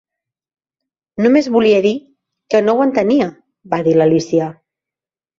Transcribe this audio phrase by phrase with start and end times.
[1.25, 1.91] "Només volia dir
[2.53, 3.27] que no ho entenia",
[3.75, 4.49] va dir l'Alícia.